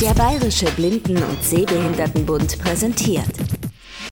[0.00, 3.32] Der Bayerische Blinden- und Sehbehindertenbund präsentiert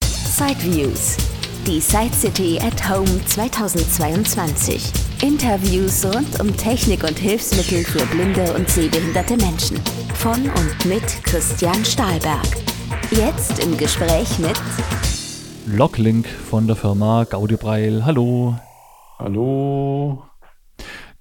[0.01, 1.19] Sideviews.
[1.67, 4.91] Die Side City at Home 2022.
[5.23, 9.79] Interviews rund um Technik und Hilfsmittel für blinde und sehbehinderte Menschen.
[10.15, 12.47] Von und mit Christian Stahlberg.
[13.11, 14.59] Jetzt im Gespräch mit
[15.67, 18.07] Locklink von der Firma Gaudio Breil.
[18.07, 18.55] Hallo.
[19.19, 20.23] Hallo.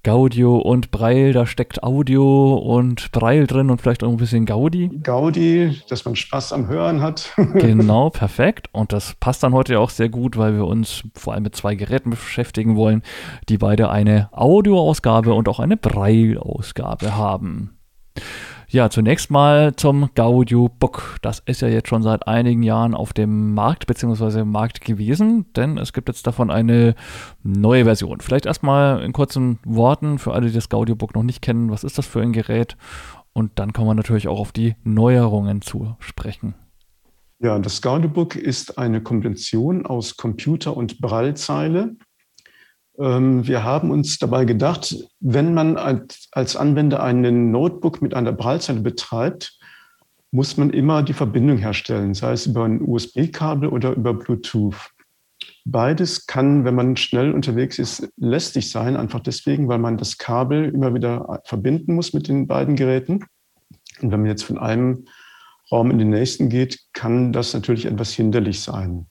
[0.04, 4.90] Gaudio und Breil, da steckt Audio und Breil drin und vielleicht auch ein bisschen Gaudi.
[5.02, 7.32] Gaudi, dass man Spaß am Hören hat.
[7.54, 8.68] genau, perfekt.
[8.72, 11.74] Und das passt dann heute auch sehr gut, weil wir uns vor allem mit zwei
[11.74, 13.02] Geräten beschäftigen wollen,
[13.48, 17.78] die beide eine Audioausgabe und auch eine Braille-Ausgabe haben.
[18.74, 21.18] Ja, zunächst mal zum Gaudio Book.
[21.22, 24.40] Das ist ja jetzt schon seit einigen Jahren auf dem Markt bzw.
[24.40, 26.96] im Markt gewesen, denn es gibt jetzt davon eine
[27.44, 28.20] neue Version.
[28.20, 31.84] Vielleicht erstmal in kurzen Worten für alle, die das Gaudio Book noch nicht kennen, was
[31.84, 32.76] ist das für ein Gerät?
[33.32, 36.56] Und dann kommen wir natürlich auch auf die Neuerungen zu sprechen.
[37.38, 41.94] Ja, das Gaudio Book ist eine Kombination aus Computer und Braillezeile.
[42.98, 48.80] Ähm, wir haben uns dabei gedacht, wenn man als Anwender einen Notebook mit einer Braillezeile
[48.80, 49.58] betreibt,
[50.30, 54.90] muss man immer die Verbindung herstellen, sei es über ein USB-Kabel oder über Bluetooth.
[55.64, 60.68] Beides kann, wenn man schnell unterwegs ist, lästig sein, einfach deswegen, weil man das Kabel
[60.70, 63.24] immer wieder verbinden muss mit den beiden Geräten.
[64.02, 65.04] Und wenn man jetzt von einem
[65.70, 69.06] Raum in den nächsten geht, kann das natürlich etwas hinderlich sein.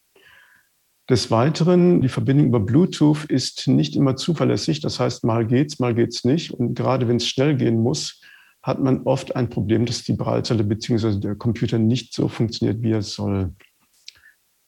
[1.09, 4.79] Des Weiteren, die Verbindung über Bluetooth ist nicht immer zuverlässig.
[4.79, 6.51] Das heißt, mal geht's, mal geht's nicht.
[6.51, 8.21] Und gerade wenn es schnell gehen muss,
[8.61, 11.19] hat man oft ein Problem, dass die Braillezelle bzw.
[11.19, 13.53] der Computer nicht so funktioniert, wie er soll.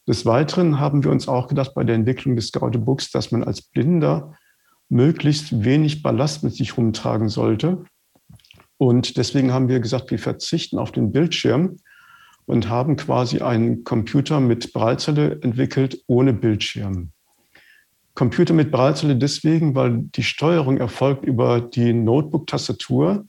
[0.08, 3.44] Des Weiteren haben wir uns auch gedacht bei der Entwicklung des Gaude Books, dass man
[3.44, 4.36] als Blinder
[4.89, 7.86] möglichst wenig Ballast mit sich rumtragen sollte.
[8.77, 11.77] Und deswegen haben wir gesagt, wir verzichten auf den Bildschirm
[12.45, 17.11] und haben quasi einen Computer mit Braillezelle entwickelt ohne Bildschirm.
[18.13, 23.25] Computer mit Braillezelle deswegen, weil die Steuerung erfolgt über die Notebook-Tastatur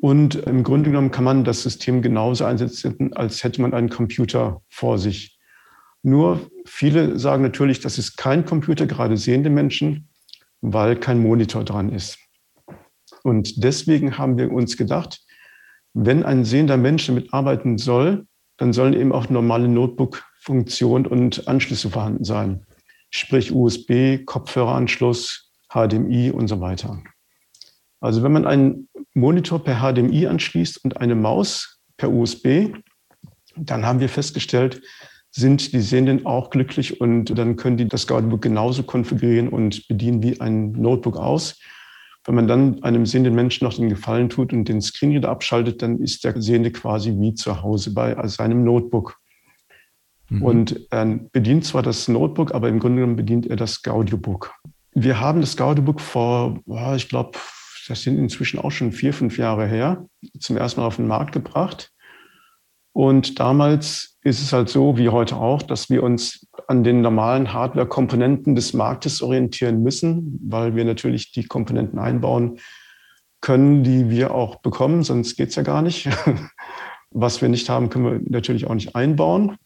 [0.00, 4.62] und im Grunde genommen kann man das System genauso einsetzen, als hätte man einen Computer
[4.68, 5.38] vor sich.
[6.02, 10.08] Nur viele sagen natürlich, das ist kein Computer, gerade sehende Menschen,
[10.62, 12.18] weil kein Monitor dran ist.
[13.22, 15.20] Und deswegen haben wir uns gedacht,
[15.92, 18.26] wenn ein sehender Mensch damit arbeiten soll,
[18.60, 22.66] dann sollen eben auch normale Notebook-Funktionen und Anschlüsse vorhanden sein.
[23.08, 27.02] Sprich USB, Kopfhöreranschluss, HDMI und so weiter.
[28.00, 32.74] Also wenn man einen Monitor per HDMI anschließt und eine Maus per USB,
[33.56, 34.82] dann haben wir festgestellt,
[35.30, 40.22] sind die Sehenden auch glücklich und dann können die das Guidebook genauso konfigurieren und bedienen
[40.22, 41.58] wie ein Notebook aus.
[42.30, 45.98] Wenn man dann einem sehenden Menschen noch den Gefallen tut und den Screenreader abschaltet, dann
[45.98, 49.18] ist der Sehende quasi wie zu Hause bei seinem Notebook.
[50.28, 50.42] Mhm.
[50.42, 54.54] Und er bedient zwar das Notebook, aber im Grunde genommen bedient er das Gaudiobook.
[54.92, 56.60] Wir haben das Gaudiobook vor,
[56.94, 57.36] ich glaube,
[57.88, 60.06] das sind inzwischen auch schon vier, fünf Jahre her,
[60.38, 61.90] zum ersten Mal auf den Markt gebracht.
[62.92, 67.52] Und damals ist es halt so, wie heute auch, dass wir uns an den normalen
[67.52, 72.60] Hardware-Komponenten des Marktes orientieren müssen, weil wir natürlich die Komponenten einbauen
[73.40, 76.08] können, die wir auch bekommen, sonst geht es ja gar nicht.
[77.10, 79.56] Was wir nicht haben, können wir natürlich auch nicht einbauen.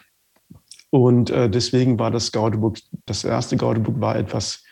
[0.88, 4.64] Und äh, deswegen war das Gaudebook, das erste Gaudebook war etwas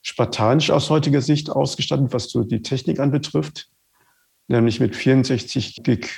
[0.00, 3.68] spartanisch aus heutiger Sicht ausgestattet, was so die Technik anbetrifft,
[4.48, 6.08] nämlich mit 64 Gig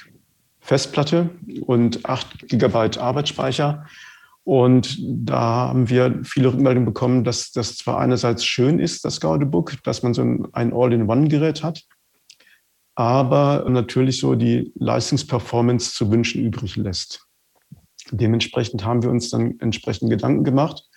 [0.61, 1.31] Festplatte
[1.63, 3.87] und 8 Gigabyte Arbeitsspeicher.
[4.45, 9.81] Und da haben wir viele Rückmeldungen bekommen, dass das zwar einerseits schön ist, das Gaudebook,
[9.85, 11.85] dass man so ein All-in-One-Gerät hat,
[12.97, 17.27] aber natürlich so die Leistungsperformance zu wünschen übrig lässt.
[18.11, 20.89] Dementsprechend haben wir uns dann entsprechend Gedanken gemacht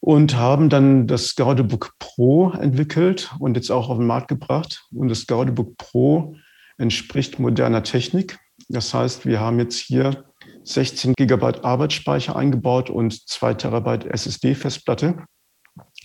[0.00, 4.84] und haben dann das Gaudebook Pro entwickelt und jetzt auch auf den Markt gebracht.
[4.92, 6.36] Und das Gaudebook Pro
[6.76, 8.38] entspricht moderner Technik.
[8.68, 10.24] Das heißt, wir haben jetzt hier
[10.64, 15.24] 16 Gigabyte Arbeitsspeicher eingebaut und 2 Terabyte SSD-Festplatte,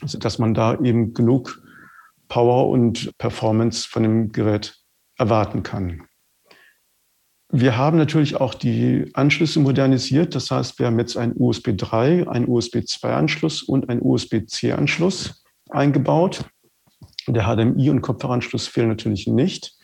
[0.04, 1.62] sodass man da eben genug
[2.27, 4.75] Power und Performance von dem Gerät
[5.18, 6.04] erwarten kann.
[7.50, 10.36] Wir haben natürlich auch die Anschlüsse modernisiert.
[10.36, 14.74] Das heißt, wir haben jetzt einen USB 3, einen USB 2 Anschluss und einen USB-C
[14.74, 16.44] Anschluss eingebaut.
[17.25, 19.76] Der HDMI und Kopfhöreranschluss fehlen natürlich nicht.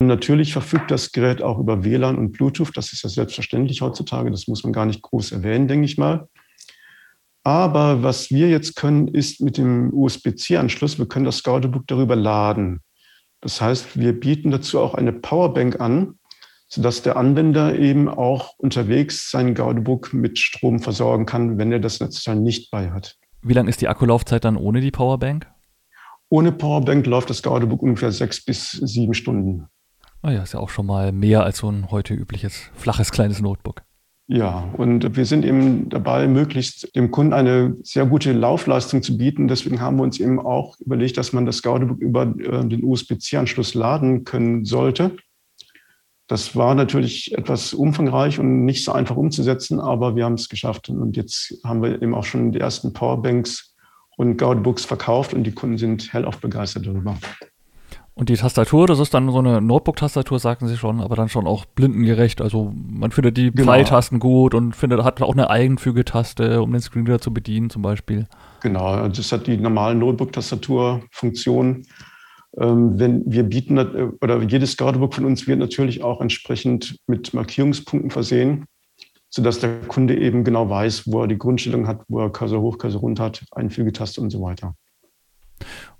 [0.00, 2.76] Natürlich verfügt das Gerät auch über WLAN und Bluetooth.
[2.76, 4.30] Das ist ja selbstverständlich heutzutage.
[4.30, 6.28] Das muss man gar nicht groß erwähnen, denke ich mal.
[7.42, 12.80] Aber was wir jetzt können, ist mit dem USB-C-Anschluss, wir können das Scoutebook darüber laden.
[13.40, 16.18] Das heißt, wir bieten dazu auch eine Powerbank an,
[16.68, 22.00] sodass der Anwender eben auch unterwegs sein Gaudebook mit Strom versorgen kann, wenn er das
[22.00, 23.16] Netzteil nicht bei hat.
[23.42, 25.46] Wie lang ist die Akkulaufzeit dann ohne die Powerbank?
[26.28, 29.68] Ohne Powerbank läuft das Gaudebook ungefähr sechs bis sieben Stunden.
[30.22, 33.40] Ah ja, ist ja auch schon mal mehr als so ein heute übliches flaches kleines
[33.40, 33.82] Notebook.
[34.30, 39.48] Ja, und wir sind eben dabei, möglichst dem Kunden eine sehr gute Laufleistung zu bieten.
[39.48, 43.72] Deswegen haben wir uns eben auch überlegt, dass man das Gaudebook über äh, den USB-C-Anschluss
[43.72, 45.16] laden können sollte.
[46.26, 50.90] Das war natürlich etwas umfangreich und nicht so einfach umzusetzen, aber wir haben es geschafft.
[50.90, 53.74] Und jetzt haben wir eben auch schon die ersten Powerbanks
[54.18, 57.16] und Gaudebooks verkauft und die Kunden sind hellauf begeistert darüber.
[58.18, 61.46] Und die Tastatur, das ist dann so eine Notebook-Tastatur, sagten sie schon, aber dann schon
[61.46, 62.40] auch blindengerecht.
[62.40, 63.70] Also man findet die genau.
[63.70, 68.26] Pfeiltasten gut und findet, hat auch eine Eigenfügetaste, um den Screenreader zu bedienen zum Beispiel.
[68.60, 71.86] Genau, also das hat die normalen Notebook-Tastatur-Funktion.
[72.58, 73.78] Ähm, wenn wir bieten,
[74.20, 78.64] oder jedes Guardebook von uns wird natürlich auch entsprechend mit Markierungspunkten versehen,
[79.30, 82.78] sodass der Kunde eben genau weiß, wo er die Grundstellung hat, wo er Cursor hoch,
[82.78, 84.74] Cursor runter hat, Einfügetaste und so weiter.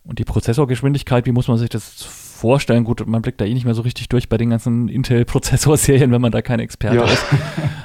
[0.08, 2.84] Und die Prozessorgeschwindigkeit, wie muss man sich das vorstellen?
[2.84, 6.22] Gut, man blickt da eh nicht mehr so richtig durch bei den ganzen Intel-Prozessorserien, wenn
[6.22, 7.05] man da kein Experte ja.
[7.05, 7.26] ist.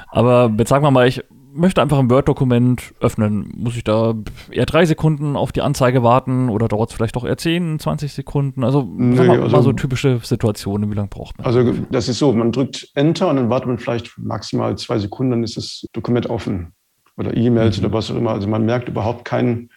[0.08, 1.22] Aber jetzt sagen wir mal, ich
[1.52, 3.52] möchte einfach ein Word-Dokument öffnen.
[3.54, 4.14] Muss ich da
[4.50, 8.14] eher drei Sekunden auf die Anzeige warten oder dauert es vielleicht auch eher 10, 20
[8.14, 8.64] Sekunden?
[8.64, 11.46] Also, nee, mal, also mal so typische Situationen, wie lange braucht man?
[11.46, 15.32] Also das ist so, man drückt Enter und dann wartet man vielleicht maximal zwei Sekunden,
[15.32, 16.72] dann ist das Dokument offen.
[17.18, 17.84] Oder E-Mails mhm.
[17.84, 18.30] oder was auch immer.
[18.30, 19.68] Also man merkt überhaupt keinen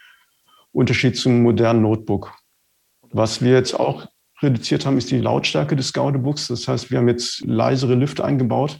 [0.71, 2.33] Unterschied zum modernen Notebook.
[3.11, 4.07] Was wir jetzt auch
[4.41, 6.47] reduziert haben, ist die Lautstärke des Gaudebooks.
[6.47, 8.79] Das heißt, wir haben jetzt leisere Lüfter eingebaut,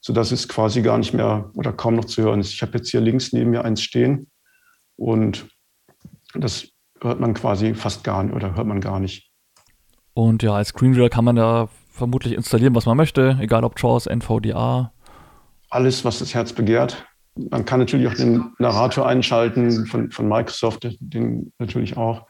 [0.00, 2.52] sodass es quasi gar nicht mehr oder kaum noch zu hören ist.
[2.52, 4.30] Ich habe jetzt hier links neben mir eins stehen
[4.96, 5.48] und
[6.34, 6.68] das
[7.00, 9.30] hört man quasi fast gar nicht oder hört man gar nicht.
[10.14, 14.06] Und ja, als Screenreader kann man da vermutlich installieren, was man möchte, egal ob JAWS,
[14.06, 14.92] NVDA.
[15.70, 17.04] Alles, was das Herz begehrt.
[17.50, 22.26] Man kann natürlich auch den Narrator einschalten von, von Microsoft, den natürlich auch.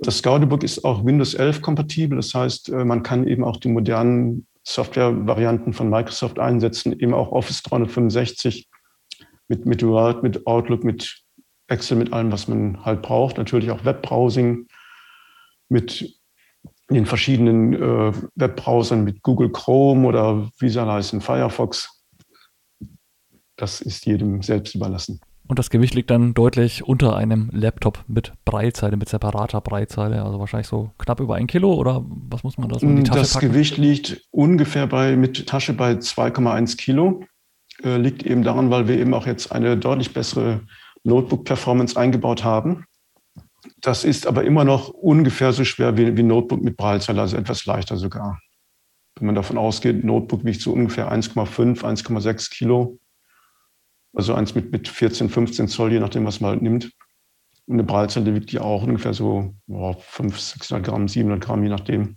[0.00, 2.16] Das Gaudebook ist auch Windows 11 kompatibel.
[2.16, 7.32] Das heißt, äh, man kann eben auch die modernen Software-Varianten von Microsoft einsetzen, eben auch
[7.32, 8.68] Office 365
[9.48, 11.22] mit, mit Word, mit Outlook, mit
[11.68, 13.38] Excel, mit allem, was man halt braucht.
[13.38, 14.66] Natürlich auch Webbrowsing
[15.68, 16.14] mit
[16.90, 21.98] den verschiedenen äh, Webbrowsern, mit Google Chrome oder wie sie heißen, Firefox
[23.58, 25.20] das ist jedem selbst überlassen.
[25.48, 30.38] Und das Gewicht liegt dann deutlich unter einem Laptop mit Breitzeile, mit separater Breitzeile, also
[30.38, 33.18] wahrscheinlich so knapp über ein Kilo oder was muss man da so in die Tasche
[33.18, 33.52] Das packen?
[33.52, 37.24] Gewicht liegt ungefähr bei, mit Tasche bei 2,1 Kilo.
[37.82, 40.60] Äh, liegt eben daran, weil wir eben auch jetzt eine deutlich bessere
[41.04, 42.84] Notebook-Performance eingebaut haben.
[43.80, 47.64] Das ist aber immer noch ungefähr so schwer wie, wie Notebook mit Breitzeile, also etwas
[47.64, 48.38] leichter sogar.
[49.16, 52.98] Wenn man davon ausgeht, Notebook wiegt so ungefähr 1,5, 1,6 Kilo
[54.18, 56.90] also eins mit, mit 14, 15 Zoll, je nachdem, was man halt nimmt.
[57.66, 61.68] Und eine Breitzelle wiegt ja auch ungefähr so oh, 500, 600 Gramm, 700 Gramm, je
[61.68, 62.16] nachdem.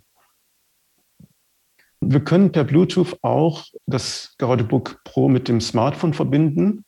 [2.00, 6.84] Wir können per Bluetooth auch das Gaudebook Pro mit dem Smartphone verbinden.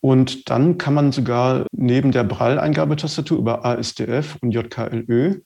[0.00, 5.40] Und dann kann man sogar neben der Braille-Eingabetastatur über ASDF und JKLÖ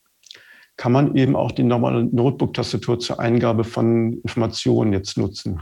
[0.78, 5.60] kann man eben auch die normale Notebook-Tastatur zur Eingabe von Informationen jetzt nutzen.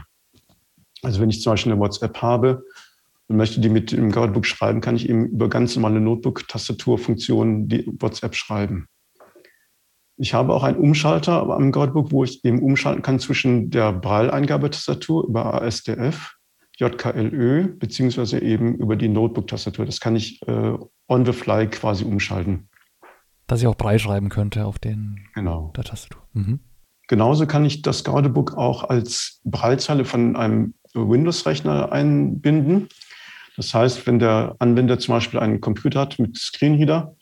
[1.01, 2.63] Also wenn ich zum Beispiel eine WhatsApp habe,
[3.29, 8.35] möchte die mit dem Guidebook schreiben, kann ich eben über ganz normale Notebook-Tastaturfunktionen die WhatsApp
[8.35, 8.87] schreiben.
[10.17, 15.25] Ich habe auch einen Umschalter am Guidebook, wo ich eben umschalten kann zwischen der Braille-Eingabetastatur
[15.25, 16.35] über ASDF,
[16.77, 19.85] JKLÖ, beziehungsweise eben über die Notebook-Tastatur.
[19.85, 22.67] Das kann ich äh, on the fly quasi umschalten.
[23.47, 25.71] Dass ich auch Braille schreiben könnte auf den, genau.
[25.75, 26.21] der Tastatur.
[26.33, 26.59] Mhm.
[27.07, 32.89] Genauso kann ich das Guidebook auch als Braillezeile von einem Windows-Rechner einbinden.
[33.59, 37.13] Das heißt, wenn der Anwender zum Beispiel einen Computer hat mit Screenreader,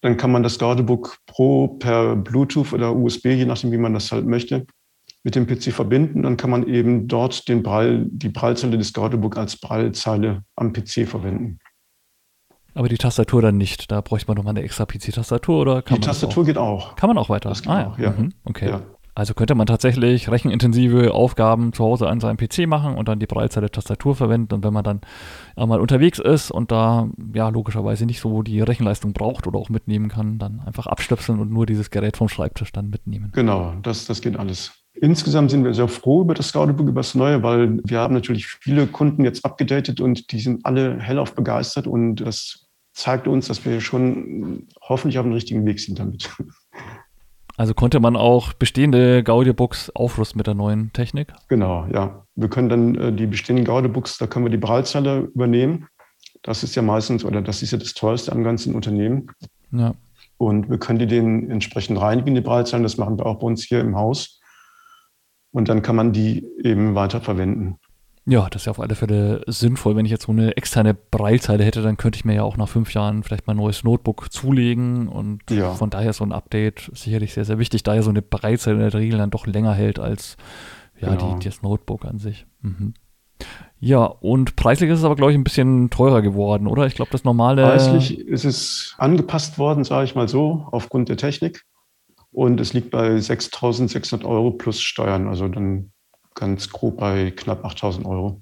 [0.00, 4.10] dann kann man das Guardebook Pro per Bluetooth oder USB, je nachdem, wie man das
[4.10, 4.64] halt möchte,
[5.22, 6.22] mit dem PC verbinden.
[6.22, 11.06] Dann kann man eben dort den Brall, die Prallzeile des Guardebook als Prallzeile am PC
[11.06, 11.58] verwenden.
[12.72, 13.90] Aber die Tastatur dann nicht.
[13.90, 16.46] Da bräuchte man nochmal eine extra PC-Tastatur oder kann Die Tastatur auch?
[16.46, 16.96] geht auch.
[16.96, 17.50] Kann man auch weiter.
[17.50, 18.12] Das geht ah, auch, ja.
[18.12, 18.32] Mhm.
[18.44, 18.70] Okay.
[18.70, 18.80] Ja.
[19.16, 23.26] Also könnte man tatsächlich rechenintensive Aufgaben zu Hause an seinem PC machen und dann die
[23.26, 24.52] Breitseite Tastatur verwenden.
[24.52, 25.00] Und wenn man dann
[25.56, 30.10] einmal unterwegs ist und da ja logischerweise nicht so die Rechenleistung braucht oder auch mitnehmen
[30.10, 33.32] kann, dann einfach abstöpseln und nur dieses Gerät vom Schreibtisch dann mitnehmen.
[33.34, 34.72] Genau, das, das geht alles.
[34.92, 38.46] Insgesamt sind wir sehr froh über das Gaudebook, über das Neue, weil wir haben natürlich
[38.46, 43.64] viele Kunden jetzt abgedatet und die sind alle hellauf begeistert und das zeigt uns, dass
[43.64, 46.28] wir schon hoffentlich auf dem richtigen Weg sind damit.
[47.56, 51.32] Also konnte man auch bestehende Gaudi-Books aufrüsten mit der neuen Technik?
[51.48, 52.26] Genau, ja.
[52.34, 55.86] Wir können dann äh, die bestehenden Gaudi-Books, da können wir die Braillezeile übernehmen.
[56.42, 59.28] Das ist ja meistens, oder das ist ja das teuerste am ganzen Unternehmen.
[59.72, 59.94] Ja.
[60.38, 62.82] Und wir können die den entsprechend reinigen, die Breitzeilen.
[62.82, 64.40] Das machen wir auch bei uns hier im Haus.
[65.50, 67.78] Und dann kann man die eben weiter verwenden.
[68.28, 69.94] Ja, das ist ja auf alle Fälle sinnvoll.
[69.94, 72.68] Wenn ich jetzt so eine externe Breilzeile hätte, dann könnte ich mir ja auch nach
[72.68, 75.06] fünf Jahren vielleicht mal ein neues Notebook zulegen.
[75.06, 75.74] Und Ja.
[75.74, 78.76] von daher ist so ein Update sicherlich sehr, sehr wichtig, da ja so eine Breilzeile
[78.84, 80.36] in der Regel dann doch länger hält als
[81.00, 81.36] ja, Genau.
[81.38, 82.46] die, das Notebook an sich.
[82.62, 82.94] Mhm.
[83.78, 86.86] Ja, und preislich ist es aber, glaube ich, ein bisschen teurer geworden, oder?
[86.86, 87.62] Ich glaube, das normale.
[87.62, 91.62] Preislich ist es angepasst worden, sage ich mal so, aufgrund der Technik.
[92.32, 95.28] Und es liegt bei 6.600 Euro plus Steuern.
[95.28, 95.92] Also dann
[96.36, 98.40] ganz grob bei knapp 8.000 Euro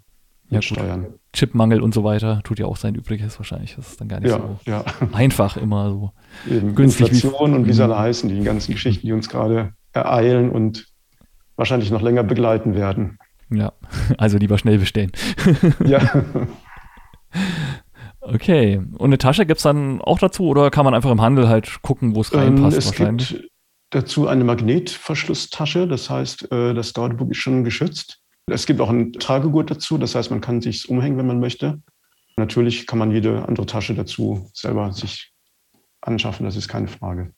[0.50, 0.78] Ja, mit gut.
[0.78, 1.06] Steuern.
[1.32, 3.74] Chipmangel und so weiter tut ja auch sein Übriges wahrscheinlich.
[3.76, 4.84] Das ist dann gar nicht Ja, so ja.
[5.12, 6.12] einfach immer so.
[6.48, 9.72] Eben Günstig wie- Inflation und wie sie alle heißen, die ganzen Geschichten, die uns gerade
[9.92, 10.86] ereilen und
[11.56, 13.16] wahrscheinlich noch länger begleiten werden.
[13.50, 13.72] Ja,
[14.18, 15.12] also lieber schnell bestellen.
[15.84, 16.00] Ja,
[18.20, 18.80] Okay.
[18.96, 21.82] Und eine Tasche gibt es dann auch dazu oder kann man einfach im Handel halt
[21.82, 23.28] gucken, wo es ähm, reinpasst es wahrscheinlich?
[23.30, 23.50] gibt
[23.94, 28.20] dazu eine Magnetverschlusstasche, das heißt, äh, das Gaudebook ist schon geschützt.
[28.46, 31.80] Es gibt auch ein Tragegurt dazu, das heißt, man kann sich umhängen, wenn man möchte.
[32.36, 35.32] Natürlich kann man jede andere Tasche dazu selber sich
[36.00, 37.32] anschaffen, das ist keine Frage.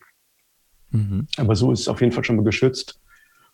[0.91, 1.29] Mhm.
[1.37, 2.99] Aber so ist es auf jeden Fall schon mal geschützt.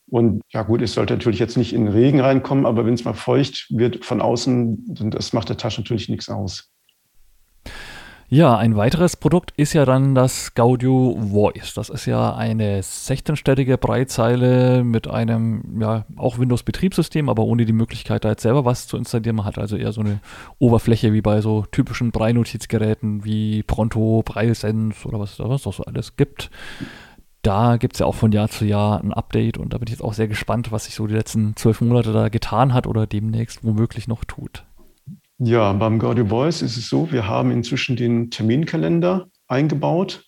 [0.09, 3.04] Und ja gut, es sollte natürlich jetzt nicht in den Regen reinkommen, aber wenn es
[3.04, 6.71] mal feucht wird von außen, dann das macht der Tasche natürlich nichts aus.
[8.33, 11.75] Ja, ein weiteres Produkt ist ja dann das Gaudio Voice.
[11.75, 18.25] Das ist ja eine 16-stellige Breitzeile mit einem, ja, auch Windows-Betriebssystem, aber ohne die Möglichkeit,
[18.25, 19.37] da jetzt selber was zu installieren.
[19.37, 20.21] Man hat also eher so eine
[20.59, 26.17] Oberfläche wie bei so typischen Brei-Notizgeräten wie Pronto, BrailleSense oder was was noch so alles
[26.17, 26.51] gibt.
[27.43, 29.93] Da gibt es ja auch von Jahr zu Jahr ein Update und da bin ich
[29.93, 33.07] jetzt auch sehr gespannt, was sich so die letzten zwölf Monate da getan hat oder
[33.07, 34.65] demnächst womöglich noch tut.
[35.39, 40.25] Ja, beim Gaudio Voice ist es so, wir haben inzwischen den Terminkalender eingebaut.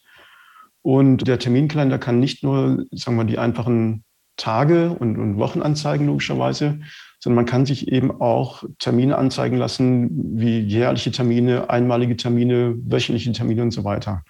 [0.82, 4.04] Und der Terminkalender kann nicht nur, sagen wir, die einfachen
[4.37, 6.80] Tage und, und Wochen anzeigen, logischerweise,
[7.20, 13.32] sondern man kann sich eben auch Termine anzeigen lassen, wie jährliche Termine, einmalige Termine, wöchentliche
[13.32, 14.25] Termine und so weiter.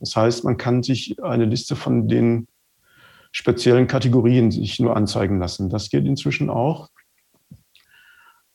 [0.00, 2.46] Das heißt, man kann sich eine Liste von den
[3.32, 5.70] speziellen Kategorien sich nur anzeigen lassen.
[5.70, 6.90] Das geht inzwischen auch.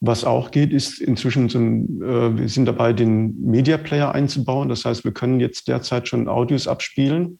[0.01, 4.69] Was auch geht, ist inzwischen so ein, äh, wir sind dabei, den Media Player einzubauen.
[4.69, 7.39] Das heißt, wir können jetzt derzeit schon Audios abspielen.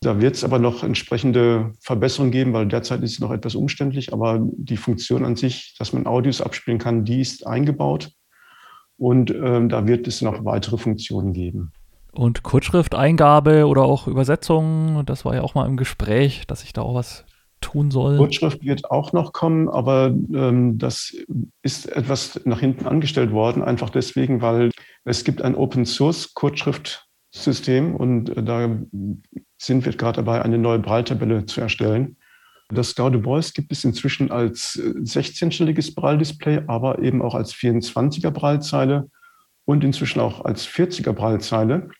[0.00, 4.12] Da wird es aber noch entsprechende Verbesserungen geben, weil derzeit ist es noch etwas umständlich.
[4.12, 8.10] Aber die Funktion an sich, dass man Audios abspielen kann, die ist eingebaut.
[8.96, 11.72] Und ähm, da wird es noch weitere Funktionen geben.
[12.12, 16.82] Und Kurzschrifteingabe oder auch Übersetzung, das war ja auch mal im Gespräch, dass ich da
[16.82, 17.24] auch was
[17.62, 18.18] tun soll.
[18.18, 21.16] Kurzschrift wird auch noch kommen, aber ähm, das
[21.62, 24.70] ist etwas nach hinten angestellt worden, einfach deswegen, weil
[25.04, 28.78] es gibt ein Open Source Kurzschriftsystem und äh, da
[29.56, 32.16] sind wir gerade dabei, eine neue Brailletabelle zu erstellen.
[32.68, 38.30] Das Gaude Voice gibt es inzwischen als äh, 16-stelliges Braille-Display, aber eben auch als 24er
[38.30, 39.08] Braillezeile
[39.64, 41.90] und inzwischen auch als 40er Braillezeile.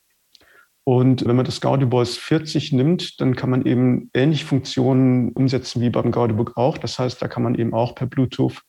[0.84, 5.80] Und wenn man das Gaudi Voice 40 nimmt, dann kann man eben ähnliche Funktionen umsetzen
[5.80, 6.76] wie beim Gaudiobook auch.
[6.76, 8.62] Das heißt, da kann man eben auch per Bluetooth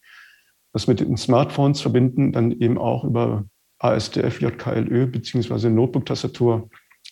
[0.74, 3.46] das mit den Smartphones verbinden, dann eben auch über
[3.80, 6.70] ASDF, JKLÖ beziehungsweise Notebook-Tastatur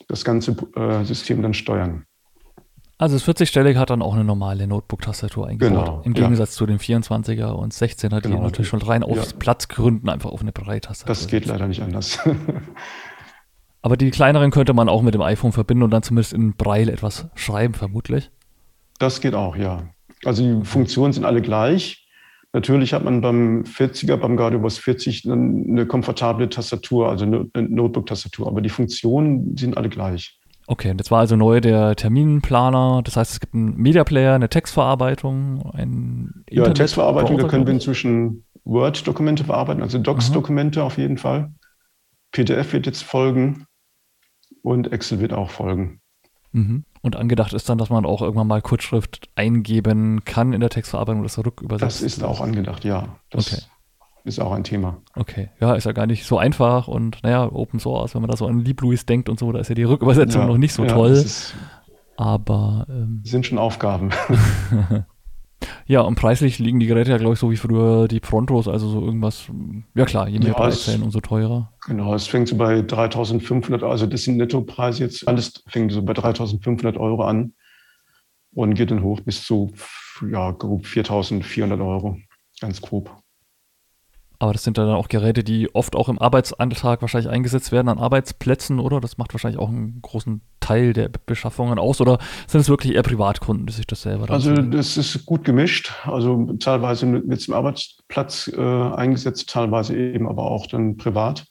[0.08, 2.06] das ganze äh, System dann steuern.
[2.98, 5.86] Also das 40-stellige hat dann auch eine normale Notebook-Tastatur eingebaut.
[5.86, 6.22] Genau, Im ja.
[6.22, 8.44] Gegensatz zu den 24er und 16er, die Genau.
[8.44, 9.38] natürlich schon rein aus Ja.
[9.40, 12.20] Platzgründen einfach auf eine Breitastatur Das geht leider nicht anders.
[13.82, 16.92] Aber die kleineren könnte man auch mit dem iPhone verbinden und dann zumindest in Braille
[16.92, 18.32] etwas schreiben, vermutlich.
[19.00, 19.90] Das geht auch, ja.
[20.24, 22.08] Also die Funktionen sind alle gleich.
[22.54, 28.48] Natürlich hat man beim 40er, beim GuardiOS 40 dann eine komfortable Tastatur, also eine Notebook-Tastatur,
[28.48, 30.38] aber die Funktionen sind alle gleich.
[30.68, 33.02] Okay, und jetzt war also neu der Terminplaner.
[33.04, 37.66] Das heißt, es gibt einen Media Player, eine Textverarbeitung, ein Ja, Internet- Textverarbeitung, da können
[37.66, 41.52] wir inzwischen Word-Dokumente verarbeiten, also Docs-Dokumente auf jeden Fall.
[42.32, 43.66] PDF wird jetzt folgen
[44.64, 46.02] und Excel wird auch folgen.
[46.52, 46.84] Mhm.
[47.02, 51.24] Und angedacht ist dann, dass man auch irgendwann mal Kurzschrift eingeben kann in der Textverarbeitung
[51.24, 52.02] das rückübersetzt.
[52.02, 53.16] Das ist auch angedacht, ja.
[53.30, 53.62] Das Okay.
[54.24, 54.98] ist auch ein Thema.
[55.16, 58.38] Okay, ja, ist ja gar nicht so einfach und naja, Open Source, wenn man da
[58.38, 60.84] so an LibLouis denkt und so, da ist ja die Rückübersetzung Ja, noch nicht so
[60.84, 61.56] ja, toll, ist,
[62.18, 64.12] aber ähm, sind schon Aufgaben.
[65.86, 68.90] ja, und preislich liegen die Geräte ja, glaube ich, so wie früher die Prontos, also
[68.90, 69.48] so irgendwas,
[69.96, 71.72] ja klar, je mehr Ja, Breitzellen, umso teurer.
[71.86, 76.14] Genau, es fängt so bei 3500, also das sind Nettopreise jetzt, alles fängt so bei
[76.14, 77.54] 3500 Euro an.
[78.54, 79.74] und geht dann hoch bis zu
[80.30, 82.18] ja, grob 4.400 Euro,
[82.60, 83.16] ganz grob.
[84.40, 88.00] Aber das sind dann auch Geräte, die oft auch im Arbeitsalltag wahrscheinlich eingesetzt werden an
[88.00, 89.00] Arbeitsplätzen, oder?
[89.00, 92.00] Das macht wahrscheinlich auch einen großen Teil der Beschaffungen aus.
[92.00, 95.92] Oder sind es wirklich eher Privatkunden, die sich das selber Also das ist gut gemischt.
[96.06, 101.46] Also teilweise mit zum Arbeitsplatz äh, eingesetzt, teilweise eben aber auch dann privat.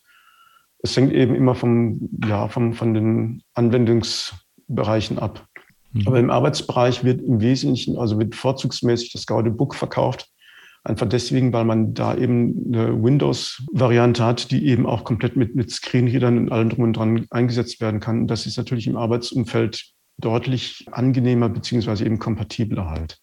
[0.83, 5.47] Es hängt eben immer vom, ja, vom, von den Anwendungsbereichen ab.
[5.93, 6.07] Mhm.
[6.07, 10.31] Aber im Arbeitsbereich wird im Wesentlichen, also wird vorzugsmäßig das Gaudi Book verkauft
[10.83, 15.71] Einfach deswegen, weil man da eben eine Windows-Variante hat, die eben auch komplett mit, mit
[15.71, 18.21] Screenreadern und allem drum und dran eingesetzt werden kann.
[18.21, 23.19] Und das ist natürlich im Arbeitsumfeld deutlich angenehmer beziehungsweise eben kompatibler halt.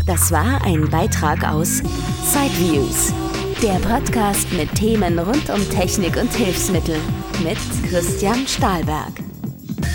[0.05, 1.81] Das war ein Beitrag aus
[2.25, 3.15] Sideviews,
[3.63, 6.97] der Podcast mit Themen rund um Technik und Hilfsmittel
[7.45, 7.59] mit
[7.89, 9.13] Christian Stahlberg.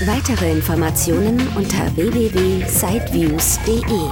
[0.05, 4.11] Weitere Informationen unter www.sideviews.de.